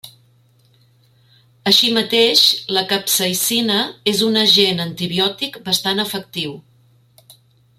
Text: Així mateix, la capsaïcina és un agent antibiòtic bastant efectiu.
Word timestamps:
Així 1.71 1.91
mateix, 1.97 2.41
la 2.77 2.83
capsaïcina 2.93 3.77
és 4.13 4.23
un 4.29 4.41
agent 4.45 4.83
antibiòtic 4.87 5.61
bastant 5.69 6.05
efectiu. 6.07 6.57